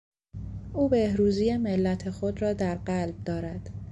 [0.73, 3.69] او بهروزی ملت خود را در قلب دارد.